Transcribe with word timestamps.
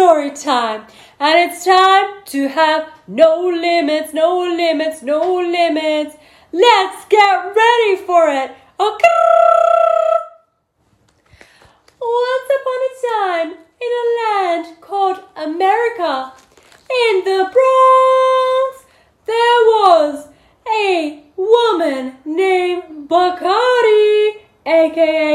story 0.00 0.30
time. 0.30 0.86
And 1.18 1.50
it's 1.50 1.64
time 1.64 2.24
to 2.26 2.48
have 2.48 2.88
no 3.06 3.40
limits, 3.42 4.14
no 4.14 4.38
limits, 4.38 5.02
no 5.02 5.20
limits. 5.36 6.16
Let's 6.52 7.04
get 7.06 7.36
ready 7.62 7.96
for 8.06 8.28
it. 8.30 8.50
Okay. 8.78 9.06
Once 12.00 12.48
upon 12.58 12.78
a 12.88 12.92
time, 13.12 13.50
in 13.84 13.90
a 14.02 14.06
land 14.20 14.80
called 14.80 15.18
America, 15.36 16.32
in 17.02 17.14
the 17.24 17.40
Bronx, 17.54 18.72
there 19.26 19.60
was 19.76 20.28
a 20.66 21.22
woman 21.36 22.14
named 22.24 23.08
Bacardi, 23.08 24.40
aka 24.66 25.29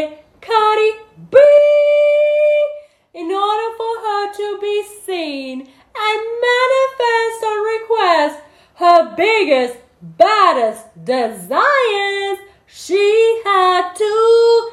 seen 5.36 5.60
and 5.62 6.20
manifest 6.50 7.40
on 7.52 7.60
request 7.76 8.40
her 8.76 9.16
biggest, 9.16 9.78
baddest 10.02 10.84
desires, 11.04 12.38
she 12.68 13.42
had 13.44 13.94
to 13.96 14.72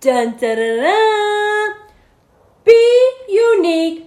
dun, 0.00 0.30
dun, 0.38 0.56
dun, 0.56 0.76
dun, 0.80 1.74
be 2.64 3.12
unique 3.28 4.06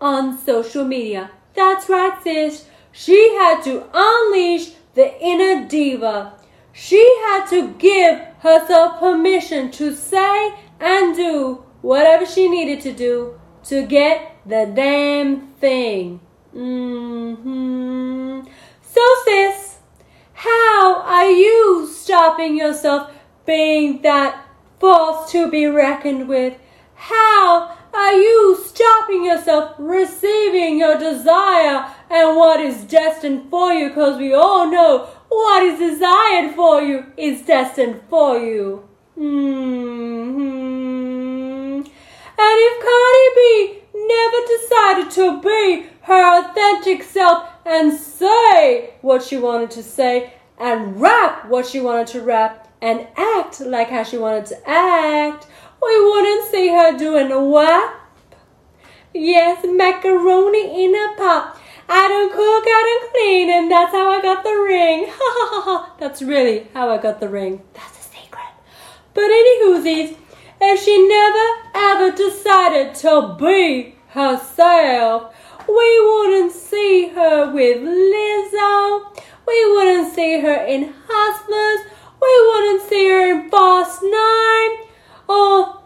on 0.00 0.38
social 0.38 0.84
media. 0.84 1.30
That's 1.54 1.88
right, 1.88 2.22
sis. 2.22 2.66
She 2.92 3.20
had 3.36 3.62
to 3.64 3.84
unleash 3.92 4.70
the 4.94 5.08
inner 5.20 5.66
diva. 5.66 6.34
She 6.72 7.02
had 7.24 7.46
to 7.50 7.72
give 7.74 8.18
herself 8.40 9.00
permission 9.00 9.70
to 9.72 9.94
say 9.94 10.54
and 10.80 11.16
do 11.16 11.64
whatever 11.80 12.24
she 12.26 12.48
needed 12.48 12.80
to 12.82 12.92
do 12.92 13.38
to 13.68 13.86
get 13.86 14.36
the 14.46 14.70
damn 14.74 15.48
thing. 15.60 16.20
hmm 16.52 18.40
So, 18.82 19.02
sis, 19.24 19.78
how 20.32 21.02
are 21.02 21.30
you 21.30 21.86
stopping 21.92 22.56
yourself 22.56 23.10
being 23.44 24.02
that 24.02 24.44
force 24.78 25.30
to 25.32 25.50
be 25.50 25.66
reckoned 25.66 26.28
with? 26.28 26.54
How 26.94 27.76
are 27.92 28.12
you 28.14 28.58
stopping 28.64 29.24
yourself 29.24 29.74
receiving 29.78 30.78
your 30.78 30.98
desire 30.98 31.86
and 32.10 32.36
what 32.36 32.60
is 32.60 32.84
destined 32.84 33.50
for 33.50 33.72
you? 33.72 33.88
Because 33.88 34.18
we 34.18 34.32
all 34.32 34.70
know 34.70 35.08
what 35.28 35.62
is 35.62 35.78
desired 35.78 36.54
for 36.54 36.80
you 36.82 37.06
is 37.16 37.42
destined 37.42 38.00
for 38.08 38.38
you. 38.38 38.88
hmm 39.14 40.38
And 42.40 42.56
if 42.68 42.74
Cardi 43.38 43.72
B 43.72 43.82
never 43.94 44.46
decided 44.46 45.10
to 45.12 45.40
be 45.40 45.86
her 46.02 46.40
authentic 46.40 47.02
self 47.02 47.48
and 47.64 47.92
say 47.92 48.94
what 49.02 49.22
she 49.22 49.36
wanted 49.36 49.70
to 49.72 49.82
say 49.82 50.34
and 50.58 51.00
rap 51.00 51.48
what 51.48 51.66
she 51.66 51.80
wanted 51.80 52.06
to 52.08 52.20
rap 52.22 52.68
and 52.80 53.06
act 53.16 53.60
like 53.60 53.88
how 53.90 54.02
she 54.02 54.18
wanted 54.18 54.46
to 54.46 54.68
act, 54.68 55.46
we 55.82 56.04
wouldn't 56.04 56.50
see 56.50 56.68
her 56.68 56.96
doing 56.96 57.30
a 57.30 57.42
WAP. 57.42 57.94
Yes, 59.14 59.64
macaroni 59.64 60.84
in 60.84 60.94
a 60.94 61.14
pot. 61.16 61.60
I 61.88 62.06
don't 62.08 62.30
cook, 62.30 62.64
I 62.66 63.00
don't 63.00 63.12
clean, 63.12 63.50
and 63.50 63.70
that's 63.70 63.92
how 63.92 64.10
I 64.10 64.20
got 64.20 64.44
the 64.44 64.50
ring. 64.50 65.06
Ha 65.08 65.14
ha 65.16 65.48
ha 65.50 65.62
ha. 65.62 65.96
That's 65.98 66.22
really 66.22 66.68
how 66.74 66.90
I 66.90 66.98
got 66.98 67.18
the 67.18 67.28
ring. 67.28 67.62
That's 67.72 67.98
a 67.98 68.02
secret. 68.02 68.52
But 69.14 69.24
anywhoosies, 69.24 70.16
if 70.60 70.82
she 70.82 71.08
never 71.08 71.48
ever 71.74 72.16
decided 72.16 72.94
to 72.96 73.36
be 73.38 73.96
herself, 74.08 75.34
we 75.68 76.00
wouldn't 76.00 76.52
see 76.52 77.08
her 77.08 77.52
with 77.52 77.78
Lizzo. 77.82 79.22
We 79.46 79.72
wouldn't 79.72 80.14
see 80.14 80.40
her 80.40 80.64
in 80.66 80.94
Hustlers. 81.06 81.92
We 82.20 82.32
wouldn't 82.48 82.88
see 82.88 83.08
her 83.08 83.30
in 83.30 83.50
Fast 83.50 84.02
Nine 84.02 84.70
or 85.28 85.82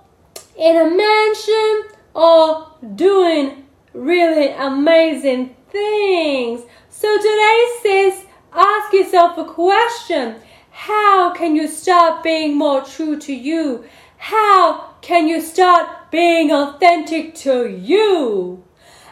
in 0.57 0.77
a 0.77 0.91
mansion 0.97 1.99
or 2.15 2.69
doing 2.95 3.67
really 3.93 4.49
amazing 4.49 5.55
things. 5.71 6.63
So 6.91 7.17
today, 7.17 7.67
sis, 7.83 8.25
ask 8.53 8.93
yourself 8.93 9.39
a 9.39 9.45
question. 9.45 10.37
How 10.71 11.33
can 11.35 11.57
you 11.57 11.69
start 11.69 12.23
being 12.23 12.57
more 12.57 12.83
true 12.83 13.19
to 13.21 13.35
you? 13.35 13.85
How 14.27 14.95
can 15.01 15.27
you 15.27 15.41
start 15.41 16.13
being 16.13 16.53
authentic 16.53 17.35
to 17.43 17.69
you? 17.69 18.63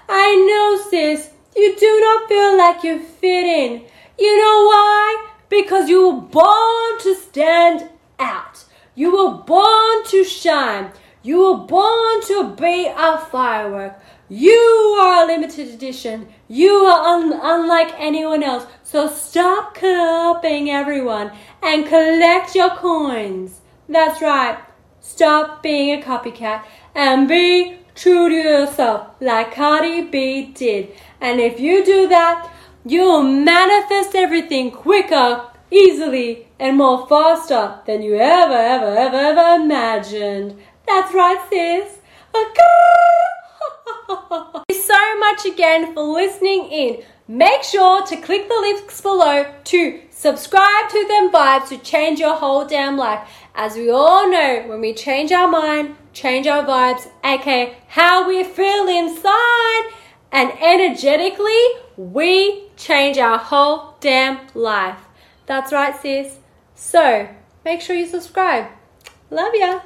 I 0.09 0.37
know, 0.37 0.88
sis, 0.88 1.31
you 1.56 1.76
do 1.76 2.00
not 2.00 2.28
feel 2.28 2.56
like 2.56 2.84
you 2.84 3.00
fit 3.00 3.44
in. 3.44 3.82
You 4.16 4.37
know 4.38 4.66
why? 4.66 5.26
Because 5.49 5.88
you 5.88 6.09
were 6.09 6.20
born 6.20 7.00
to 7.00 7.16
stand 7.16 7.91
out. 8.20 8.65
You 8.94 9.10
were 9.10 9.43
born 9.43 10.04
to 10.10 10.22
shine. 10.22 10.93
You 11.25 11.38
were 11.41 11.66
born 11.66 12.22
to 12.28 12.54
be 12.56 12.87
a 12.87 13.19
firework. 13.19 14.00
You 14.28 14.97
are 15.00 15.25
a 15.25 15.26
limited 15.26 15.75
edition. 15.75 16.28
You 16.47 16.70
are 16.70 17.16
un- 17.16 17.41
unlike 17.43 17.93
anyone 17.99 18.44
else. 18.44 18.65
So 18.84 19.09
stop 19.09 19.75
copying 19.75 20.70
everyone 20.70 21.32
and 21.65 21.84
collect 21.84 22.54
your 22.54 22.70
coins. 22.76 23.60
That's 23.88 24.22
right. 24.22 24.69
Stop 25.00 25.62
being 25.62 25.99
a 25.99 26.05
copycat 26.05 26.65
and 26.94 27.28
be 27.28 27.77
true 27.94 28.28
to 28.28 28.34
yourself 28.34 29.09
like 29.21 29.55
Cardi 29.55 30.03
B 30.03 30.53
did. 30.55 30.93
And 31.21 31.41
if 31.41 31.59
you 31.61 31.84
do 31.84 32.09
that, 32.09 32.50
you'll 32.84 33.22
manifest 33.22 34.15
everything 34.15 34.71
quicker, 34.71 35.47
easily, 35.71 36.49
and 36.59 36.77
more 36.77 37.06
faster 37.06 37.81
than 37.87 38.03
you 38.03 38.16
ever, 38.16 38.55
ever, 38.55 38.97
ever, 38.97 39.16
ever 39.16 39.62
imagined. 39.62 40.59
That's 40.87 41.15
right, 41.15 41.41
sis. 41.50 41.99
So 42.34 42.44
much 45.30 45.44
again 45.44 45.94
for 45.94 46.02
listening 46.02 46.64
in. 46.70 47.02
Make 47.28 47.62
sure 47.62 48.04
to 48.06 48.16
click 48.16 48.48
the 48.48 48.54
links 48.60 49.00
below 49.00 49.52
to 49.64 50.00
subscribe 50.10 50.88
to 50.91 51.06
dem 51.06 51.30
vibes 51.30 51.68
to 51.68 51.78
change 51.78 52.18
your 52.18 52.34
whole 52.34 52.66
damn 52.66 52.96
life. 52.96 53.28
As 53.54 53.76
we 53.76 53.90
all 53.90 54.28
know, 54.28 54.64
when 54.66 54.80
we 54.80 54.92
change 54.92 55.30
our 55.30 55.46
mind, 55.46 55.94
change 56.12 56.46
our 56.48 56.64
vibes, 56.64 57.08
aka 57.22 57.76
how 57.86 58.26
we 58.26 58.42
feel 58.42 58.88
inside, 58.88 59.90
and 60.32 60.50
energetically, 60.60 61.64
we 61.96 62.69
change 62.76 63.19
our 63.19 63.38
whole 63.38 63.94
damn 64.00 64.40
life. 64.54 64.98
That's 65.46 65.72
right, 65.72 65.94
sis. 66.00 66.38
So 66.74 67.28
make 67.64 67.80
sure 67.80 67.94
you 67.94 68.06
subscribe. 68.06 68.66
Love 69.30 69.52
ya. 69.54 69.80